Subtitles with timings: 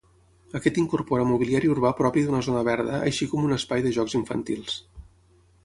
[0.59, 4.83] Aquest incorpora mobiliari urbà propi d’una zona verda així com un espai de jocs infantils.